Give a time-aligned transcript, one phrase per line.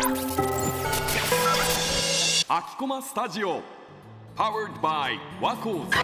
[0.00, 0.06] 秋
[2.78, 3.60] 駒スタジオ。
[4.36, 5.96] Powered by ワコーズ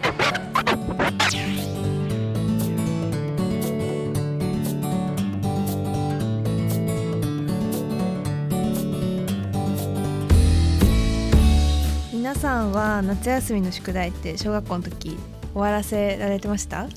[12.11, 15.17] 皆さんは夏休みの宿題って小学校の時
[15.53, 16.89] 終わらせられてました？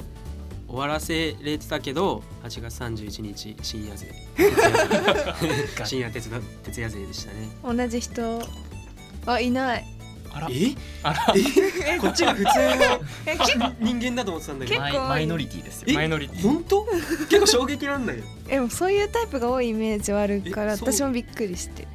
[0.68, 4.08] 終わらせれてたけど8月31日深夜勢
[5.84, 7.48] 深夜徹夜徹夜勢でしたね。
[7.64, 8.42] 同じ人。
[9.26, 9.84] あいない。
[10.30, 10.48] あら。
[10.50, 10.74] え？
[11.02, 11.26] あら。
[12.00, 12.52] こっちが普通の
[13.26, 14.80] え結構人間だと思ってたんだけど。
[14.82, 15.86] 結構マイマイノリティですよ。
[15.88, 15.94] え？
[15.94, 16.42] マイノリティ。
[16.42, 16.84] 本当？
[17.28, 18.22] 結構衝撃なんだよ。
[18.46, 21.88] でもそういうタイプが多いイメージはあるから私もびっくりしてる。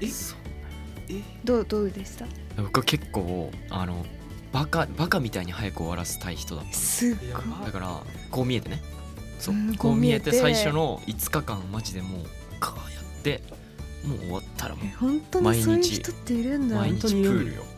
[0.00, 0.08] え？
[1.44, 2.26] どうどうでした？
[2.62, 4.04] 僕は結構あの
[4.56, 8.80] バカバカみたいに早く終わらせたい人だったすっやばだからこう見えてね。
[9.38, 9.54] そう。
[9.54, 10.54] うんこう見えてこう見えて。
[10.54, 12.22] 最初の5日間マジでもう
[12.58, 13.42] カーやって
[14.02, 16.76] もう終わったらもえ本当にそういう人っているんだ。
[16.76, 17.64] う毎日プ本当にールよ、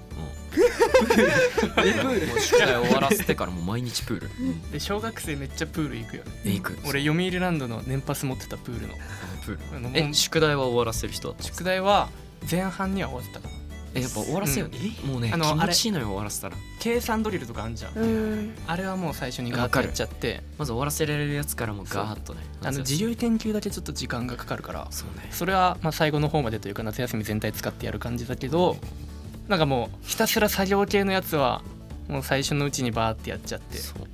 [1.77, 1.81] う。
[2.23, 4.31] ん、 もう宿題終わらせてからもう毎日プール。
[4.71, 6.31] で小学生めっちゃプール行くよね。
[6.45, 6.79] え行く。
[6.87, 8.95] 俺読売ランドの年パス持ってたプールの。
[8.95, 8.99] あ
[9.45, 12.09] プールあのもうえ宿題は終わらせる人だった宿題は
[12.49, 13.58] 前半には終わってたかな
[13.95, 16.57] えやっぱ終わらせよう、もうね気あの持ちいいのよ終わらせたら。
[16.79, 17.95] 計算ドリルとかあんじゃん。
[17.95, 18.55] うん。
[18.67, 25.29] あれはもう最初にガーッとやっちゃってまず終わらせられるやつからもうガーッとねあの自由研究だけちょっと時間がかかるからそうね。
[25.31, 28.77] それはまあ最後の方までというか夏休み全体使ってやる感じだけど
[29.49, 31.63] なんかもうひたすら作業系のやつは
[32.09, 33.79] もう最初のうちにバーってやっちゃって。
[33.79, 34.09] そうね。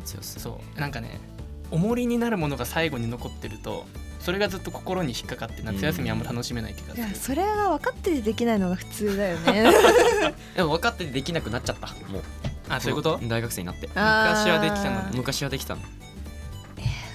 [0.00, 0.42] 夏休み。
[0.42, 0.80] そう。
[0.80, 1.20] なんかね
[1.70, 3.86] 重りになるものが最後に残ってると
[4.26, 7.06] それがずっと心に引っかかって夏休みあんま楽しめない気がする。
[7.06, 9.70] いやそれが分かっててできないのが普通だよね。
[10.56, 11.86] でも分かっててできなくなっちゃった。
[12.10, 12.22] もう。
[12.68, 13.20] あそういうこと？
[13.22, 13.86] 大学生になって。
[13.86, 15.80] 昔はできたの昔はできたの。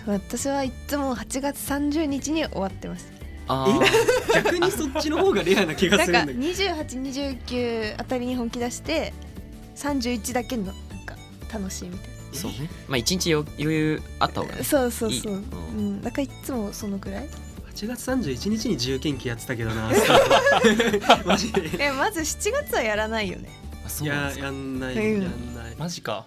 [0.08, 3.12] 私はいつも8月30日に終わってます。
[3.50, 4.34] あー。
[4.34, 6.40] 逆にそっちの方がレアな気がするんだけど。
[6.40, 9.12] 2829あたりに本気出して
[9.76, 11.18] 31だけのなんか
[11.52, 12.70] 楽しいみたいそうね。
[12.88, 14.60] まあ一日よ余裕あった方がね。
[14.60, 15.34] なそうそうそう。
[15.34, 15.36] う、
[15.78, 15.98] うん。
[15.98, 17.30] ん、だからいつもそのくらい
[17.76, 19.90] ？8月31日に自由研究やってたけどな。
[21.26, 21.70] マジで。
[21.80, 23.50] えまず7月はやらないよね。
[23.86, 24.46] あそうなんですか。
[24.46, 25.24] やんないうん。
[25.24, 25.76] やんない。
[25.78, 26.26] マジか。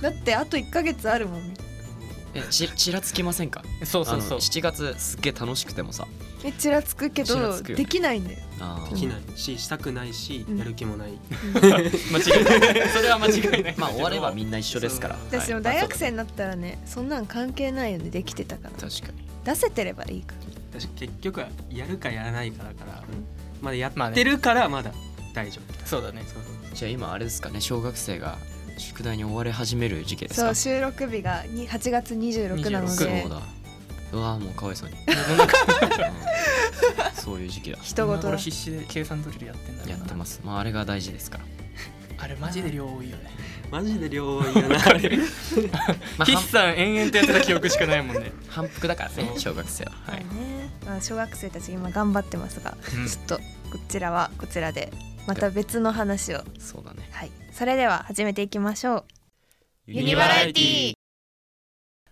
[0.00, 1.54] だってあと1ヶ月あるもん。
[2.34, 3.62] えちちらつきませんか？
[3.84, 4.28] そうそうそう。
[4.28, 6.06] あの7月すっげえ楽しくてもさ
[6.44, 8.94] えちらつくけどちらつくよできないんだよあー。
[8.94, 10.58] できないししたくないしうん。
[10.58, 11.10] やる気もない。
[11.60, 12.88] 間違いない。
[12.90, 13.74] それは間違いない。
[13.76, 15.16] まあ終わればみんな一緒ですから。
[15.30, 18.70] 私も大学生になったらねそんなん関係ないよねできてたから。
[18.70, 19.26] 確かに。
[19.44, 20.80] 出せてればいいから。
[20.80, 23.24] 私結局はやるかやらないかだからうん。
[23.62, 24.92] まだやまあねってるからまだ
[25.34, 25.86] 大丈夫。
[25.86, 26.22] そうだね。
[26.26, 28.36] そうそうじゃあ今あれですかね小学生が
[28.78, 30.46] 宿題に追われ始める時期ですか？
[30.48, 33.40] そう収録日がに8月26なのそうでだ
[34.16, 34.96] うわーもうかわいそうに。
[37.14, 37.78] そういう時期だ。
[37.82, 39.98] 人事だ今頃必死で計算ドリルやってんだろうな。
[39.98, 40.40] やってます。
[40.44, 41.44] まああれが大事ですから。
[42.18, 43.30] あれマジで量多いよね。
[43.70, 45.18] マジで量多いよなあれ。
[46.16, 48.32] まあ筆算延々とやってた記憶しかないもんね。
[48.48, 49.92] 反復だからね小学生は。
[50.06, 50.20] はい。
[50.20, 53.08] ねまあ、小学生たち今頑張ってますが、うん。
[53.08, 53.42] ちょっとこ
[53.88, 54.92] ちらはこちらで
[55.26, 56.42] また別の話を。
[56.58, 57.08] そうだね。
[57.12, 57.30] はい。
[57.52, 59.04] それでは始めていきましょう。
[59.88, 61.05] ユニバラエティ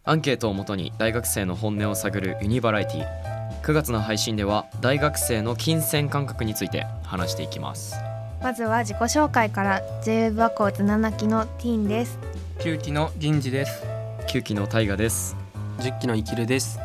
[0.06, 3.62] アンケートをもとに大学生の本音を探るユニバラエティ。
[3.62, 7.96] 9月の配信では大学生の金銭感覚について話していきます。
[8.42, 12.18] まずは自己紹介から j バコーズ7期のティーンです。
[12.58, 13.82] 9期の銀次です。
[14.28, 15.36] 9期の大河です。
[15.78, 16.78] 10期の生きるです。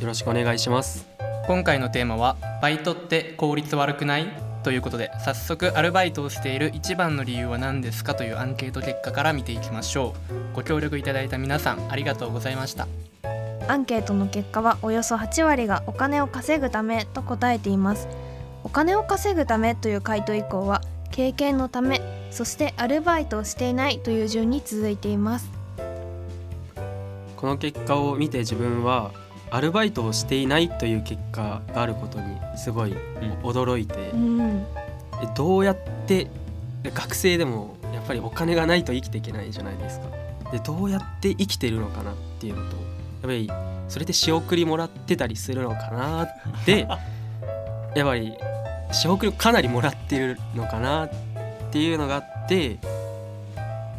[0.00, 1.06] よろしくお願いします。
[1.46, 4.26] 今回のテーマはバイトって効率悪くない？
[4.64, 10.14] ということで早速アルバイトをしている一番の理由は何ですかというアンケート結果から見ていきましょ
[10.52, 10.56] う。
[10.56, 12.88] ご協力いただいた皆さんありがとうございました。
[13.68, 18.08] アンケートの結果はおよそ8割がお金を稼ぐためと答えています。
[18.62, 22.00] お金を稼ぐためという回答以降は経験のため
[22.30, 25.50] そしてアルバイトをしていないという順に続いています。
[27.36, 29.12] この結果を見て自分は
[29.54, 32.94] アルバイトをしていないという結果があることにすごい
[33.42, 34.66] 驚いて、うん。
[35.22, 36.26] えどうやって
[36.82, 40.06] え学生でもやっぱりお金がないと生きていけないじゃないですか。
[40.50, 42.82] でどうやって生きてるのかなっていうのとやっ
[43.22, 43.48] ぱり
[43.88, 46.28] それで仕送りもらってたりするのかなっ
[46.64, 46.80] て
[47.94, 48.34] やっぱり
[48.92, 51.10] 仕送りかなりもらってるのかなっ
[51.70, 52.76] ていうのがあって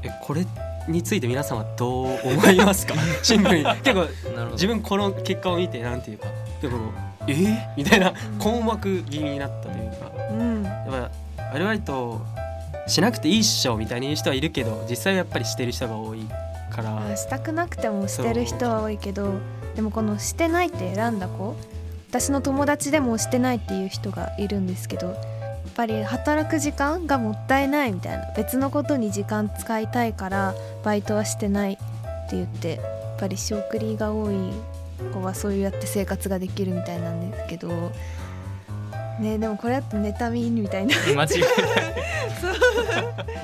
[0.03, 0.45] えこれ
[0.87, 2.93] について皆さんはどう思いますか？
[3.23, 3.65] シンプルに。
[3.81, 4.07] 結構
[4.55, 6.27] 自分この結果を見てなんていうか
[6.61, 6.91] でも
[7.27, 10.11] えー、みたいな困惑気味になったというか。
[10.31, 12.21] うんやっぱアルバイト
[12.87, 16.25] しなくていいっしょみたいに言う人はいるけど実際はやっぱりしてる人が多い
[16.71, 17.15] から。
[17.15, 19.33] したくなくてもしてる人は多いけど
[19.75, 21.55] でもこのしてないって選んだ子
[22.09, 25.17] 私の友達でもしてないっていう人がいるんですけどやっ
[25.75, 31.77] ぱり働く時間がもったいないみたいな別のことに時間使いたいからバイトはしてないっ
[32.29, 32.79] て言って
[33.17, 34.35] ぱり仕送りが多い
[35.13, 37.91] 子はそうやって生活ができるみたいなんですけど
[39.19, 40.95] ねでもこれだと妬みみたいな。
[40.95, 41.27] 間違いない。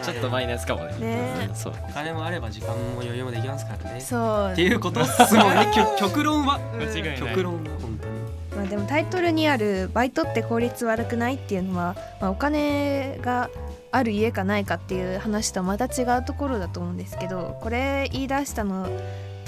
[0.04, 0.94] ちょっとマイナスかもね。
[1.00, 1.48] ね。
[1.50, 1.74] うんそう。
[1.90, 4.02] お金もあれば時間も余裕もできますからね。
[4.02, 4.52] そう。
[4.52, 5.72] っていうことっすもんね。
[5.74, 6.60] 極極論は。
[6.74, 6.82] うん。
[6.82, 7.18] 間違いない。
[7.18, 8.22] 極論は本当に。
[8.56, 13.50] まあ、でもタイトルにある「バイトって効率悪くない?」っていうのは、まあ、お金が
[13.92, 18.88] ある家かないかっていう話とはまた違うところだと思うんですけどこれ言い出したの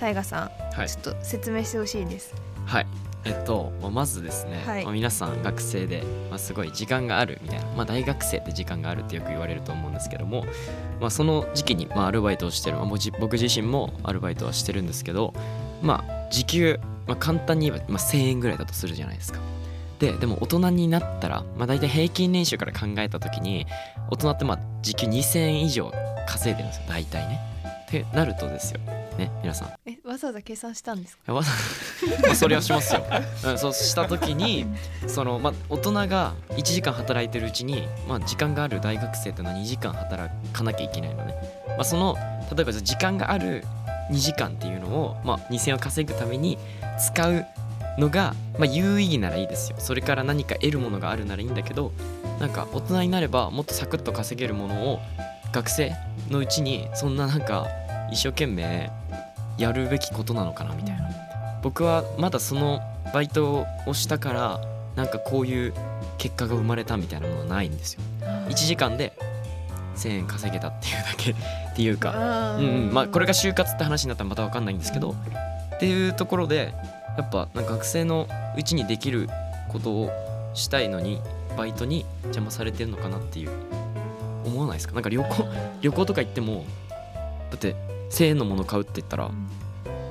[0.04, 2.36] タイガさん、はいちょっと説明してほしいです。
[2.66, 2.88] はい
[3.24, 10.46] えっとまあまずですね、はいまあ皆さん学生で、まあ、すごい時間があるみたいな、まあ、大学生って時間があるってよく言われると思うんですけども、
[11.00, 12.86] まあ、その時期に、まあ、アルバイトをしてる、まあ、
[13.22, 15.34] 僕自身もアルバイトはしてるんですけど
[15.82, 19.40] まあ時給、まあ、簡単に言えば、まあ、1,000円ぐらいだとするじゃないですか。
[20.00, 23.68] ででも大人になったら、まあ、大体平均年収から考えた時に
[24.12, 25.94] 大人ってまあ時給2,000円以上
[26.28, 27.40] 稼いでるんですよ大体ね。
[27.88, 28.82] ってなるとですよ
[29.18, 29.70] ね皆さん。
[29.86, 31.34] えわざわざ計算したんですか？
[31.34, 31.50] わざ
[32.26, 33.04] まあそれはしますよ、
[33.46, 34.66] うん、そうした時に
[35.08, 41.36] その、まあ、大人が1時間働いてるうちに、まあ、時間がある大学生っていうのは2時間働かなきゃいけないのね、
[41.70, 42.16] まあ、その
[42.56, 43.64] 例えば時間がある
[44.12, 46.58] 2時間っていうのを、まあ、2000円を稼ぐために
[47.00, 47.46] 使う
[47.98, 49.78] のが、まあ、有意義ならいいですよ。
[49.80, 51.92] それから何か得るものがあるならいいんだけど
[52.40, 55.00] なんか大人になればもっとサクッと稼げるものを
[55.52, 55.96] 学生
[56.30, 57.68] のうちにそんななんか
[58.12, 58.92] 一生懸命
[59.58, 61.10] やるべきことなのかなみたいな。
[61.62, 62.82] 僕はまだその
[63.14, 64.62] バイトをしたから
[64.96, 65.74] なんかこういう
[66.18, 68.02] 結果が生まれたみたいなものはないんですよ。
[68.50, 69.14] 1時間で
[69.96, 71.36] 1000円稼げたっていうだけ っ
[71.76, 72.14] ていうか。
[72.16, 72.94] あうんうん。
[72.94, 75.16] まあこれが就活って話になったらまた分かんないんですけど
[75.76, 76.74] っていうところで
[77.18, 78.28] やっぱなんか学生の
[78.58, 79.30] うちにできる
[79.70, 80.12] ことを
[80.54, 81.22] したいのに
[81.58, 83.52] バイトに邪魔されてるのかなっていう。
[84.46, 84.94] 思わないですか？
[84.94, 85.46] なんか旅行
[85.82, 86.66] 旅行とか行っても
[87.50, 87.76] だって
[88.14, 89.30] 1000円のもの買うって言ったら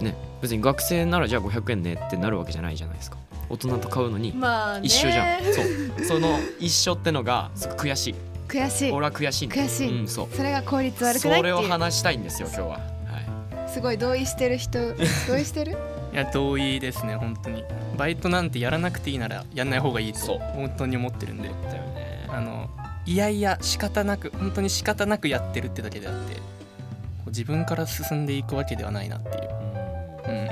[0.00, 3.16] ね別に学生ならじゃあ500円ねってなるわけじゃないじゃないですか。
[3.48, 4.86] 大人と買うのにまあね。
[4.86, 5.44] 一緒じゃん。
[5.44, 6.04] そう。
[6.04, 8.14] その一緒ってのがすごく悔しい。
[8.48, 8.90] 悔しい。
[8.92, 10.00] 俺は悔しい悔しい。
[10.00, 10.28] うんそう。
[10.34, 11.70] それが効率悪くないそれをっていう。
[11.70, 12.68] 話したいんですよ今日は。
[12.70, 13.70] はい。
[13.70, 14.78] すごい同意してる人
[15.28, 15.76] 同意してる？
[16.12, 17.62] いや同意ですね本当に。
[17.96, 20.38] バイトなんてやらなくていいならやんない方がいいそう。
[20.38, 21.48] と本当に思ってるんで。
[21.48, 22.26] だよね。
[22.28, 22.68] あの
[23.04, 26.36] いやいや仕方なく本当に仕方なくやってるってだけであって
[27.32, 29.48] 自分から進んでいくわけではないなっていう、
[30.28, 30.44] うん、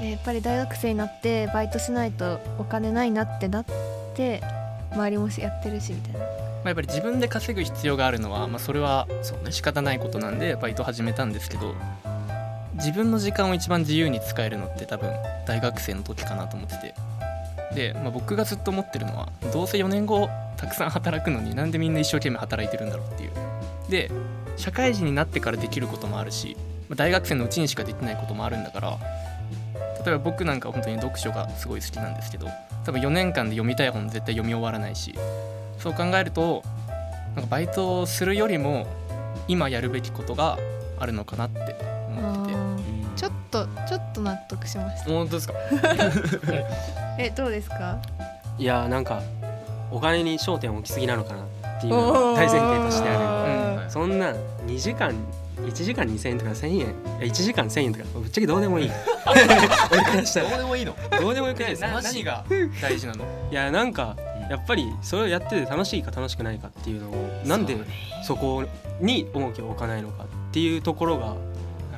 [0.00, 3.64] ねやっぱり大学生になってバイトしないとお金ないなってなっ
[4.14, 4.42] て
[4.92, 6.18] 周りもやってるしみたいな。
[6.18, 6.24] ま
[6.66, 11.74] あ、やっぱり自分で稼ぐ必要があるのは、まあ、それはそうね仕方ないことなんでバイト始めたんですけど
[12.76, 15.12] 自分の時間を一番自由に使えるのって多分
[15.46, 16.94] 大学生の時かなと思ってて。
[17.74, 23.30] で、まあ、僕がずっと思ってるのはどうせ4年後たくさん働くのになんでみんな一生懸命働いてるんだろうっていう。
[23.90, 24.10] で
[24.56, 26.56] 社会人になってからできることもあるし
[26.88, 28.98] まあ大学生のうちにしかできないこともあるんだから
[30.04, 32.46] 例えば僕なんか本当に読書がすごい好きなんですけど
[32.84, 35.14] 多分4年間で読みたい本絶対読み終わらないし
[35.78, 36.62] そう考えると
[37.34, 38.86] なんかバイトをするよりも
[39.48, 40.58] 今やるべきことが
[40.98, 41.58] あるのかなって
[42.08, 42.64] 思ってて。
[43.16, 45.10] ちょっとちょっと納得しました。
[45.10, 45.54] 本当ですか？
[47.18, 47.98] えどうですか？
[48.58, 49.22] いやなんか
[49.90, 51.44] お金に焦点を置きすぎなのかなっ
[51.88, 54.32] ていうのが大前提としてあうんるそんな
[54.66, 55.14] 2時間
[55.62, 56.76] 1時間2000円とか1000円。
[56.76, 56.86] いや
[57.20, 58.90] 1時間1000円とかぶっちゃけどうでもいい。
[59.90, 60.58] 俺からしたら。
[60.58, 60.94] でもいいの？
[61.20, 61.82] どうでもよくないです。
[61.82, 62.44] な何が？
[62.82, 63.24] 大事なの？
[63.50, 64.16] いやなんか
[64.50, 67.12] やっぱりそれをやってて楽しいか楽しくないかっていうのを
[67.46, 67.76] なんで
[68.24, 68.64] そこ
[69.00, 71.36] に重きを置かないのかっていうところがなる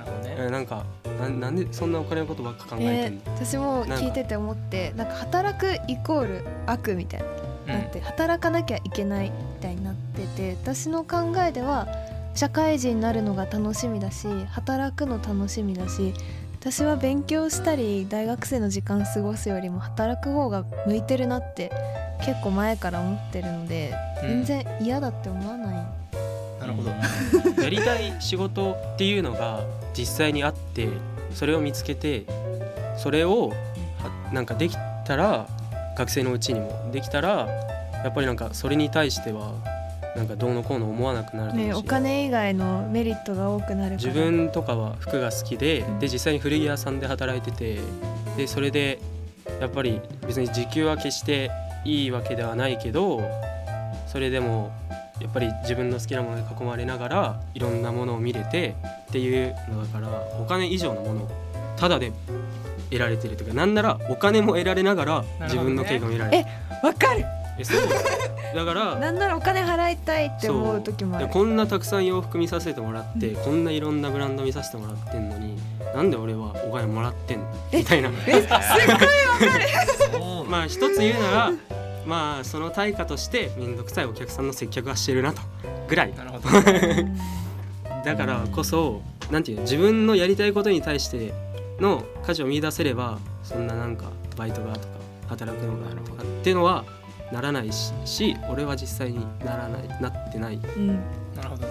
[0.04, 0.36] ほどね。
[0.38, 0.84] えなんか
[1.20, 7.26] ななんでそんなお金のことばっか考ええてんの、ー私も聞いてて思ってなんか働くイコール悪みたいな
[7.66, 11.88] なって働かなきゃいけないみたいになってて私の考えでは
[12.34, 16.12] 社会人になるのが楽しみだし働くの楽しみだし
[16.60, 21.70] 私は勉強したり大学生の時間過ごすよりも働く方が向いてるなって
[22.24, 24.44] 結構前から思ってるのでうん。
[24.44, 25.74] 全然嫌だって思わない、
[26.60, 26.90] なるほど。
[27.62, 29.60] やりたい仕事っていうのが
[29.96, 30.88] 実際にあって
[31.32, 32.24] それを見つけて
[32.96, 33.50] それを
[33.98, 35.46] はなんかできたら
[35.96, 37.46] 学生のうちにもできたら
[38.04, 39.54] やっぱりなんかそれに対しては
[40.16, 47.78] なんかどうのこうの思わなくなるね、しお金以外のメリットが多くなる自分とかは服が好きでで実際に古着屋さんで働いてて
[48.36, 48.98] でそれで
[49.60, 51.50] やっぱり別に時給は決して
[51.84, 53.20] いいわけではないけど
[54.06, 54.72] それでも
[55.20, 58.74] やっぱり自分の好きなものに囲まれながらいろんなものを見れて
[59.08, 60.08] っていうのだから
[60.40, 61.30] お金以上のもの
[61.76, 62.12] ただで
[62.90, 66.46] 得られてるというかなんならお金も得られながら自分の経験も得られる、
[66.82, 67.24] わかる。
[67.58, 67.80] えそう。
[68.54, 71.26] だから なんならお金払いたいって思う時もある。
[71.26, 75.56] でこんなたくさん洋服見させてもらって、こんないろんなブランド見させてもらってんのに
[75.94, 77.46] なんで俺はお金もらってんの？
[77.72, 78.10] みたいな。
[80.48, 81.52] まあ一つ言うなら
[82.06, 85.42] まあその対価として面倒くさいお客さんの接客はしてるなと
[85.88, 86.14] ぐらい。
[86.14, 86.48] なるほど
[88.04, 89.00] だからこそ
[89.32, 91.32] なんていうの自分のやりたいことに対して
[91.80, 94.06] の価値を見出せればそんななんか
[94.36, 94.86] バイトがとか
[95.28, 96.84] 働くのがとかっていうのは
[97.32, 100.56] ならないしし俺は実際にならないなってない。
[100.56, 100.86] うん。
[101.36, 101.68] なるほどい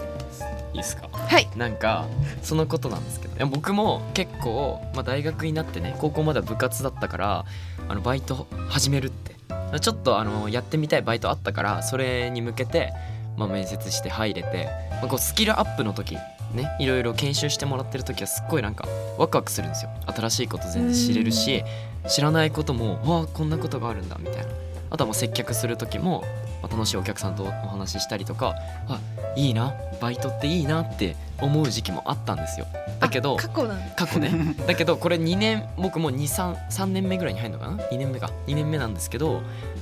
[0.73, 1.07] いですか？
[1.11, 1.49] はい。
[1.55, 2.05] なんか
[2.43, 3.35] そのことなんですけど。
[3.35, 7.45] いや僕も結構、まあ、大学になってね高校までは部活だったから
[7.87, 9.35] あのバイト始めるって。
[9.79, 12.93] ちょっとあのやってみたいバイトあったからそれに向けて、
[13.35, 14.69] まあ、面接して入れて、
[15.01, 16.17] まあ、こうスキルアップの時
[16.55, 19.91] ねいろいろ研修してもらってる時はすっごいなんかワクワクするんですよ。
[20.07, 21.63] 新しいこと全然知れるし
[22.07, 24.43] 知らないこともわあこんなことがあるんだみたいな。
[24.91, 26.23] あとはもう接客する時も、
[26.61, 28.55] まあ、楽しいお客さんとお話ししたりとか
[28.87, 28.99] あ
[29.35, 32.67] いいなバイトっていいなって思う時期もあったんですよ。
[32.99, 33.95] だけど過去なんだ。
[33.95, 34.31] 過去ね。
[34.67, 38.29] だけどこれ2年僕も233年目ぐらいに入るのかな？2年目か。
[38.47, 39.41] 2年目なんですけど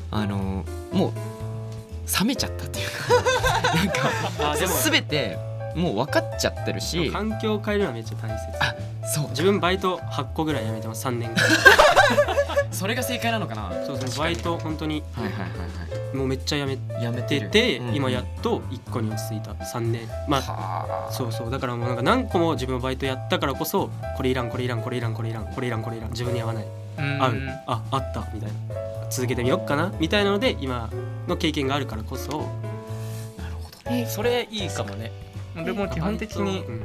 [0.10, 1.14] あのーもう
[2.20, 3.74] 冷めちゃったっていうか。
[3.76, 5.38] なんかあでも全て
[5.76, 7.12] もう分かっちゃってるし。
[7.12, 9.14] 環境を変えるのはめっちゃ大切。
[9.14, 11.38] そう自分バイト8個ぐらい辞めてます3年間。
[12.72, 13.72] それが正解なのかな。
[13.86, 15.42] そうそうバイト本当にはいはいはい
[16.10, 19.52] はもうめっちゃ辞めいやめてて、うん今やっと1個に落ち着いた。
[19.52, 20.08] 3年。
[20.28, 21.52] まあはそうそう。
[21.52, 26.12] だからもうなんか何個も自分バイトやったからこそこれいらんこれいらんこれいらんこれいらんこれいらんこれいらん。
[26.12, 26.66] 自分に合わない。
[26.98, 28.28] 合うああった。
[28.34, 28.56] みたいな。
[29.10, 29.92] 続けてみよっかな。
[30.00, 30.90] みたいなので今
[31.28, 32.48] の経験があるからこそ。
[33.86, 35.12] えそれいいかもね
[35.56, 36.82] 俺も基本的にうん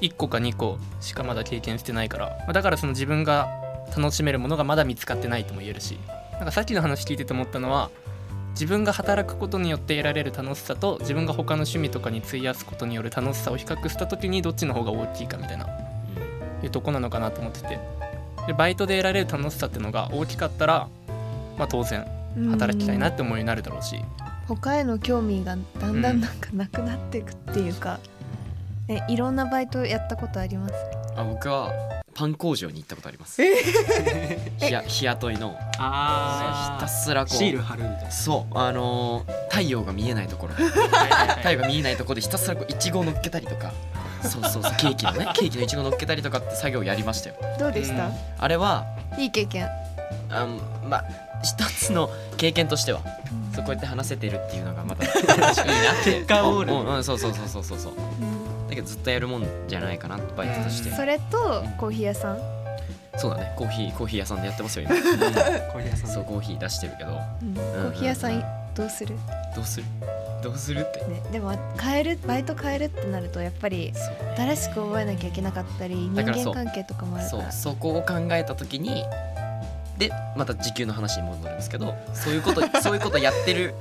[0.00, 2.26] 1個か2個しかまだ経験してないから。
[2.40, 3.48] まあだからその自分が
[3.96, 5.98] 楽しめるものがまだ見つかってないとも言えるし。
[6.32, 7.90] なんかさっきの話聞いてて思ったのは
[8.50, 15.66] 自分が働くことによって得られる楽しさと自分が他の趣味とかに費やすことによる楽しさを比較した時にどっちの方が大きいかみたいな
[16.62, 17.78] いうとこなのかなと思ってて。
[18.46, 20.88] でバイトで得られる楽しさっていうのが大きかったら、
[21.58, 22.06] まあ、当然
[22.50, 24.00] 働きたいなって思うようになるだろうし
[24.48, 27.98] 他への興味がだんだんなんかなくなっていくっていうか、
[28.88, 30.74] えいろんなバイトやったことあります？
[31.16, 31.72] あ僕は
[32.14, 33.42] パン工場に行ったことあります。
[34.58, 35.50] 日や日雇いの。
[35.50, 38.10] ひあたすらこうシール貼るみたいな。
[38.10, 40.54] そうあのー太陽が見えないところ。
[40.54, 43.72] 太陽が見えないところでひたすらこういちごを乗っけたりとか。
[44.22, 47.36] そうそうそう ケーキのねケーキのいちご乗っけたりとかって作業をやりましたよ。
[47.58, 48.84] どうでした、あれは
[49.18, 49.66] いい経験。
[50.30, 50.46] あ
[50.88, 51.04] まあ
[51.42, 53.00] 一つの経験としては
[53.56, 56.12] そうこうやって話せてるっていうのがまたいいなって。
[56.12, 56.72] 結果オール。
[56.72, 57.92] うんうんそうそうそうそうそうそう。
[58.68, 60.90] だけどずっとやるもんじゃないかなバイトとして。
[60.90, 62.38] それとコーヒー屋さん、
[63.16, 63.52] そうだね。
[63.56, 64.94] コーヒーコーヒー屋さんでやってますよ今。
[65.72, 67.10] コーヒー屋さんそうコーヒー出してるけど。
[67.10, 67.54] うん。
[67.54, 68.44] コーヒー屋さん
[68.74, 69.16] どうする、
[69.54, 69.86] どうする？
[70.42, 70.98] どうするって。
[71.00, 74.54] ね、でも変えるバイト変えるってなるとやっぱりそうね。
[74.54, 76.54] 新しく覚えなきゃいけなかったり人だからそう。
[76.54, 79.04] 間関係とかもあるかそうらそこを考えた時に
[79.98, 83.74] でまた時給の話に戻るんですけどそういうこと そういうことやってる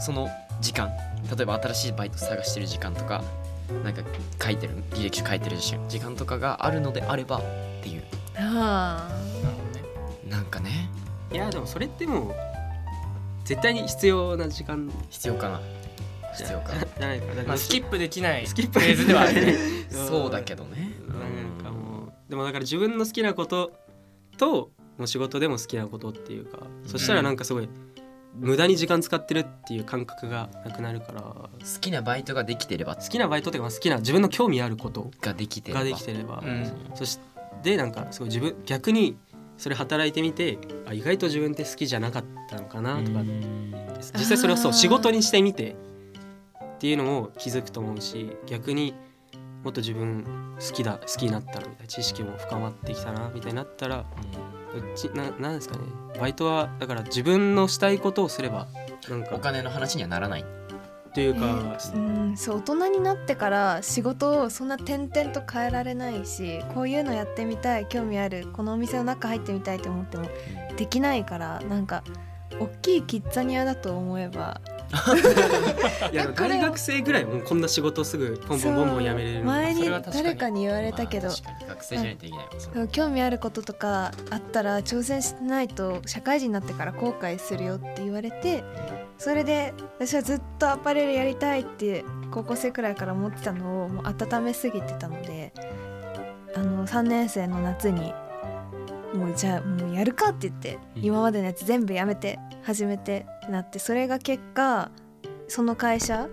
[0.00, 0.28] その
[0.60, 0.90] 時間
[1.36, 3.22] 例えば新しいバイト探してる時間とか
[3.84, 4.02] なんか
[4.42, 7.40] 書いてる履歴書書いてる時時間とかがあるのであればっ
[7.82, 8.02] ていう。
[8.36, 9.08] あ
[9.42, 10.30] なるほどね。
[10.30, 10.88] なんかね。
[11.32, 12.34] いやでもそれってもう
[13.44, 14.90] 絶対に必要な時間。
[15.10, 15.60] 必要かな。
[16.34, 16.80] 必要かな。
[16.80, 19.56] じゃないかまあ、スキップできないスキップフェーズではあるね。
[19.90, 20.92] そうだけどね。
[21.06, 23.72] なんかもうでもだから自分の好きなこと
[24.38, 27.68] ともう仕事でも好きなことっていうか、そしたらなんかすごい
[28.34, 32.96] 無駄に時間使ってるっていう感覚がなくなるから好好きなバイトができてれば。
[32.96, 35.80] きなバイトというか好きな自分の興味あることができてれば。
[35.80, 36.72] ができてれば、うん。
[36.94, 37.20] そし
[37.62, 39.16] てなんかすごい自分逆に
[39.56, 43.22] それ働いてみてあ意外と自分って好きじゃなかったのかなとか。
[44.16, 45.76] 実際それをそう仕事にしてみて
[46.76, 48.94] っていうのも気づくと思うし逆に
[49.64, 50.24] もっと自分
[50.60, 54.04] 好きだ好きになったなみたいな知識も深まってきたなみたいになったら
[54.94, 55.84] ちななんですかね。
[56.20, 58.68] バイトはだから自分のしたいことをすれば
[59.08, 60.44] なんかお金の話にはならない。
[61.08, 70.28] っていうか、うんそう大人になってから仕事をそんな点々と変えられないしこういうのやってみたい興味あるこのお店の中入ってみたいと思っても
[70.76, 72.04] できないからなんか
[72.60, 74.60] 大きいキッザニアだと思えば
[76.12, 81.28] いや大学生ぐらいもうこんな仕事すぐポンポンボンボンやめれる前に誰かに言われたけど。
[81.28, 88.64] まあ確かに学生じゃないとできない興味あることとかあったら挑戦しないと社会人になってから後悔するよって言われて
[89.18, 95.52] それで私はずっとアパレルやりたいって高校生くらいから思ってたのをもう温めすぎてたので
[96.54, 98.12] あの3年生の夏に
[99.14, 101.04] もうじゃあもうやるかって言って、うん。
[101.04, 104.90] 今までのやつ全部やめて始めてってなってそれが結果
[105.48, 106.28] その会社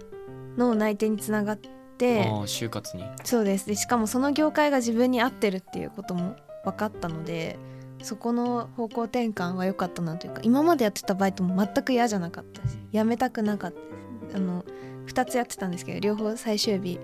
[0.57, 1.57] の内定につながっ
[1.97, 3.03] て就活に。
[3.23, 3.67] そうです。
[3.67, 7.57] でしかもその業界が自分に合ってるっていうことも分かったので
[8.01, 14.37] そこの方向転換は良かったなというか今までやってたバイトも全く嫌じゃなかったしやめたくなかった。
[14.37, 14.65] あの
[15.07, 16.99] 2つやってたんですけど両方最終日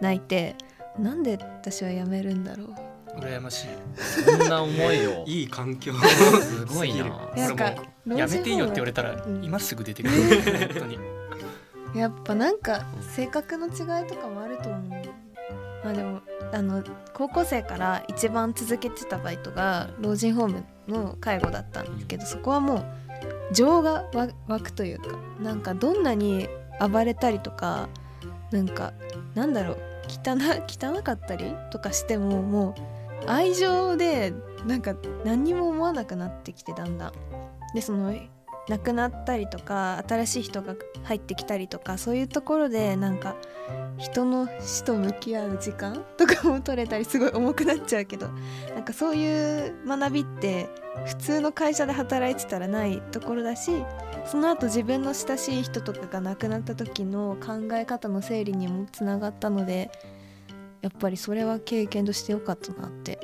[0.00, 0.56] 泣いて
[0.98, 2.74] なんで私は辞めるんだろう
[3.18, 3.66] 羨ましい。
[3.96, 5.92] そんな思いを いい環境。
[6.42, 7.04] すごいな。
[7.36, 7.74] なんか
[8.06, 9.44] やめていいよって言われたらうん。
[9.44, 10.14] 今すぐ出てくる。
[10.74, 10.98] 本当に。
[11.94, 15.24] やっぱなんか性格の違いとかもあると思う。
[15.84, 16.20] まあでも
[16.52, 22.84] あの高校生から一番続けてたバイトが老人ホームの介護だったんですけどそこはもう
[23.52, 25.08] 情がわ湧くというか
[25.42, 26.48] なんかどんなに
[26.80, 27.88] 暴れたりとか
[28.50, 28.94] なんか
[29.34, 29.78] なんだろう
[30.08, 32.93] 汚汚かったりとかしてももう
[33.26, 34.32] 愛情で
[34.66, 37.12] なんか何にも思わなくなってきてだんだん。
[37.74, 38.14] でその
[38.68, 43.36] 亡くなったりとか新しい人が入ってきたりとかそういうところでなんか
[43.98, 48.28] 人の死と向き合う時間とかも取れたりすごい重くなっちゃうけど
[48.74, 50.68] なんかそういう学びって
[51.06, 53.70] 普通の会社で働いてたらないところだし
[54.24, 59.90] その後自分の親しい人とかが亡くなった時の考え方の整理にもつながったので
[60.84, 63.18] やっぱりそれは経験としてよかったなって。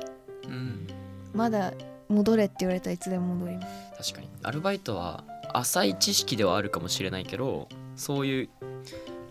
[0.44, 0.86] うん。
[1.34, 1.74] まだ
[2.08, 3.66] 戻れって言われたらいつでも戻りま
[3.98, 4.12] す。
[4.12, 4.30] 確かに。
[4.42, 8.48] アルバイトは浅い知識ではあるかもしれないけどそういう、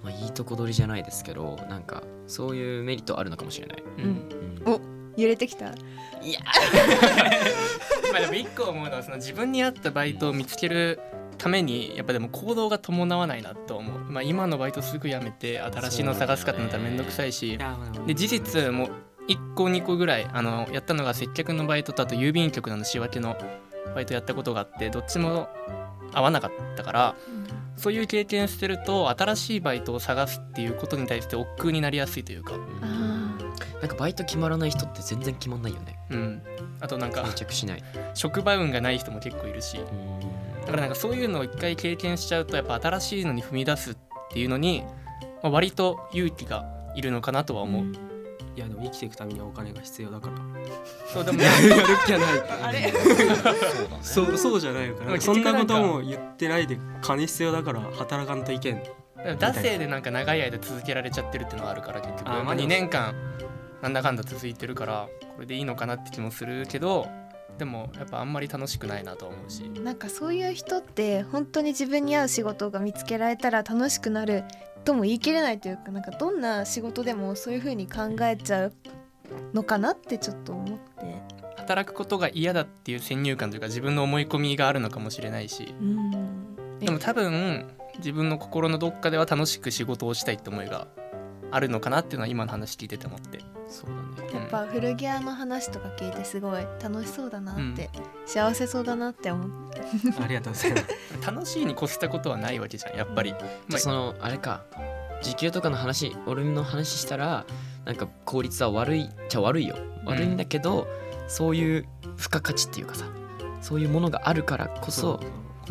[0.03, 4.09] まあ、いいとこ取りじゃないですけどなんかそういうメリットあるのかもしれない、ううん。
[4.75, 5.65] ん揺れてきた。
[6.21, 6.39] いや
[8.13, 10.99] まあでも一個思うのはその自分に合ったバイトを見つける
[11.39, 17.57] ためにやっぱでも行動が伴わないなと思う、まあ、今のバイトすぐ辞めて新しいの探すかってなったら面倒くさいし
[18.05, 18.91] で事実もう
[19.29, 23.37] 1個2個ぐらいあのやったのが接客のバイトとあと郵便局の仕分けの
[23.95, 25.47] バイトやったことがあってどっちも
[26.13, 27.15] 合わなかったから
[27.77, 33.37] そういう経験してると新しいバイトを探すっていうことに対して億劫になりやすいというか、あ
[33.81, 35.97] なんかバイト決まらない人って全然決まんないよね。
[36.09, 36.41] うん、
[36.81, 37.83] あとなんか定着しない。
[38.13, 39.77] 職場運がない人も結構いるし。
[39.77, 39.83] だ
[40.69, 43.97] からなんかそういうのを一回経験しちゃうとやっぱ新しいのに踏み出すっ
[44.31, 44.83] ていうのに、
[45.41, 47.85] まあ、割と勇気がいるのかなとは思う、
[48.55, 50.35] いやでも生きていくためにはお金が必要だから。
[51.13, 51.55] そうでもやる
[52.05, 52.93] 気はないあれ？
[54.01, 58.83] そうそうじゃないのかでもなそんなことも言ってないで金必要だから働かんといけん。
[59.17, 62.25] 惰性でなんか長い間続けられちゃってるっていうのはあるから結局。
[62.25, 63.13] まあ、あまあでも2年間
[63.81, 67.07] なんだかんだ続いてるからこれでいいのかなって気もするけど
[67.57, 69.63] でもやっぱあんまり楽しくないなとは思うし。
[69.81, 74.43] なんかそういう人って本当に自分に合う仕事が見つけられたら楽しくなる
[74.85, 78.73] とも言い切れないというかなんかどんな仕事でもそういう風に考えちゃう
[79.53, 81.39] のかなってちょっと思って。
[81.57, 85.75] 働くことが嫌だっていう先入観というか自分の思い込みがあるのかもしれないし。
[85.79, 86.79] うん。
[86.79, 90.87] でも多分自分の心のどっかでは楽しく仕事をしたいって思いが
[91.51, 93.39] あるのかなっていうのは今の話聞いてて思って。
[93.69, 94.33] そうだね。
[94.33, 97.89] やっぱ古着屋の話とか聞いてすごい楽しそうだなって、
[98.25, 99.81] 幸せそうだなって思って。
[100.21, 100.85] ありがとうございます。
[101.25, 104.63] 楽しいに越したことはないわけじゃんやっぱり、じゃまあそのあれか。
[105.21, 107.45] 時給とかの話俺の話したら
[107.83, 109.75] なんか効率は悪いっちゃ悪いよ。
[110.05, 110.87] 悪いんだけど、
[111.27, 111.85] そういう
[112.17, 113.05] 付加価値っていうかさ
[113.61, 115.19] そういうものがあるからこそそう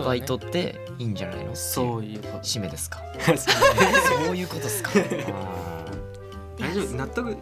[0.04, 2.38] バイトっていいんじゃないのそういうこと。
[2.38, 3.00] 締めですか。
[3.24, 3.36] そ う
[4.26, 4.90] そういうことですか。
[6.58, 6.96] 大丈夫？
[6.96, 7.36] 納得い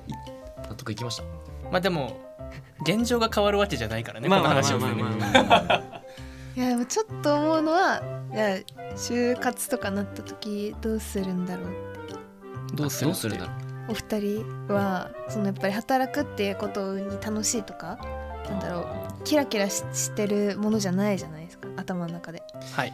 [0.69, 1.23] 納得いきました？
[1.71, 2.17] まあでも
[2.83, 8.57] 現状が変わるわけじゃないからね、まあこの話をいやでもちょっと思うのはいや
[8.95, 11.67] 就活とかなった時どうするんだろう
[12.75, 13.11] どうする？
[13.11, 13.57] ってどうするんだろう？
[13.91, 17.99] お二人はそのやっぱり働くっていうことに楽しいとか
[18.49, 18.85] なんだろう
[19.25, 21.46] キラキラししてるものじゃないじゃない？
[21.46, 21.46] ですか
[21.77, 22.43] 頭の中で。
[22.75, 22.93] はい。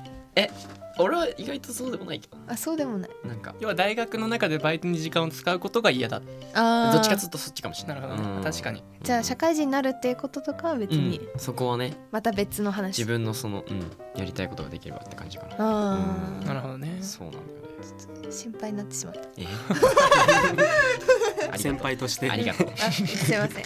[0.98, 2.36] 俺は意外とそうでもないけど。
[2.46, 3.10] あそうでもない。
[3.24, 3.54] なんか。
[3.60, 6.20] 要は大学の中でバイトに時間を使うことが嫌だ。
[6.54, 6.92] あー。
[6.92, 8.00] どっちかというとそっちかもしれない。
[8.00, 8.36] なるほどね。
[8.36, 8.44] うん。
[8.44, 8.82] 確かに。
[9.02, 11.18] じゃあ社会人になるっていうこととかは別に。
[11.18, 11.40] うん。
[11.40, 12.98] そこはねまた別の話。
[12.98, 13.80] 自分のその、うん、
[14.18, 15.56] やりたいことができればって感じかな。
[15.58, 16.42] あうん。
[16.42, 16.98] あなるほどね。
[17.00, 17.52] そうなんだよね。
[18.30, 19.20] 心配になってしまった。
[19.20, 19.24] え？
[19.36, 19.42] あ
[20.52, 20.64] りが
[21.48, 21.58] とう。
[21.58, 22.30] 先輩として。
[22.30, 22.68] ありがとう。
[22.72, 23.64] あすいません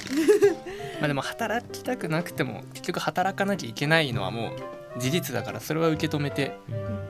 [1.01, 4.53] まあでも働きたくなくても結局働かなきゃいけないのはも
[4.97, 6.59] う事実だからそれは受け止めて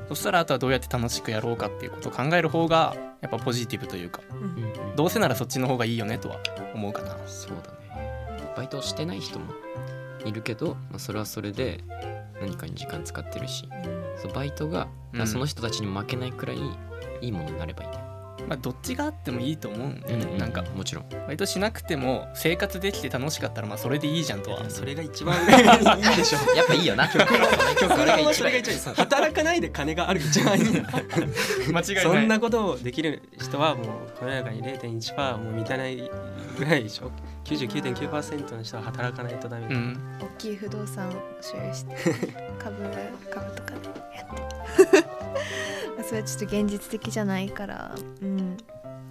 [0.08, 4.38] そしたらあとはどうやって楽しくやろうかっていうことを考える方がやっぱポジティブというかうん。
[4.38, 6.38] うんうんどうせならそっちの方がいいよねとは
[6.74, 7.18] 思うかな。
[7.26, 8.54] そうだね。
[8.56, 9.52] バイトをしてない人も
[10.24, 11.84] いるけど、まあ、それはそれで
[12.40, 13.68] 何かに時間使ってるし
[14.16, 15.26] そうバイトが、うん。
[15.26, 16.56] その人たちに負けないくらい
[17.20, 18.05] いいものになればいいね
[18.48, 21.04] まあどっちがあってもいいと思うんだよね、うなんかもちろん。
[21.26, 24.68] 割としなくても生活できて楽しかったらまあそれでいいじゃんとは。
[24.70, 26.38] それが一番いいでしょ。
[26.56, 28.62] やっぱいいよな極論はね極論が一番いい。
[28.96, 31.02] 働かないで金がある一番いいんだ間違
[31.68, 31.84] いない。
[32.02, 33.86] そんなことをできる人はもう
[34.18, 35.96] この中に0.1%も満たない
[36.58, 37.10] ぐらいでしょ。
[37.44, 40.18] 99.9%の人は働かないとダメ、うん。
[40.20, 41.96] 大きい不動産を所有して
[42.58, 42.76] 株
[43.30, 47.94] 株とかでやってまあそれはちょっと現実的じゃないから。
[48.22, 48.56] うん。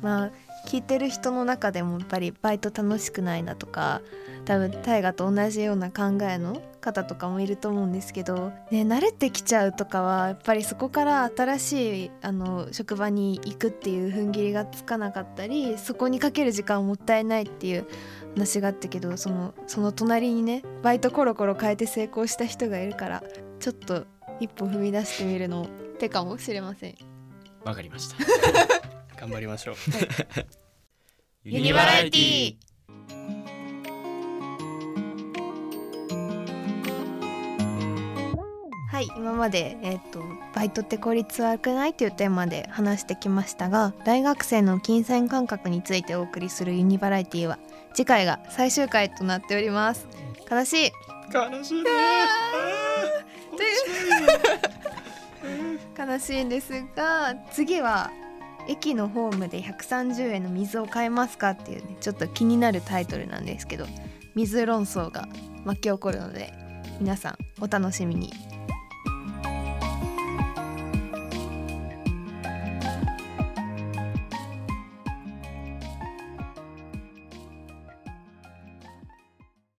[0.01, 0.31] まあ
[0.67, 4.01] 聞いてる人の中でもやっぱりバイト楽しくないなとか
[4.45, 17.87] 多分大河と同じような考えの方とかもいると思うんですけど、ね、慣れてきちゃうとかはやっぱりそこから新しいあの職場に行くっていう踏ん切りがつかなかったりそこにかける時間もったいないっていう
[18.35, 23.23] 話があったけどそのその隣にねバイトコロコロ変えて成功した人がいるから
[23.59, 24.05] ちょっと
[24.39, 26.95] 一歩踏み出してみるの手かもしれません。
[27.63, 28.17] わかりました。
[29.19, 29.75] 頑張りましょう。
[31.43, 32.55] ユニバラエティ
[38.91, 47.59] はい今まで、えー、とバイトって効率悪くないというテーマで話してきましたが大学生の金銭感覚についてお送りするユニバラエティは
[47.93, 50.07] 次回が最終回となっております。
[50.49, 50.91] 悲しい。
[51.33, 51.83] 悲しい。
[51.83, 51.89] ね
[56.05, 58.11] 悲しいんですが次は
[58.67, 63.85] 駅のホームで130円の水を買えますかっていうねちょっと気になるタイトルなんですけど
[64.35, 65.27] 水論争が
[65.65, 66.53] 巻き起こるので
[66.99, 68.54] 皆さんお楽しみに。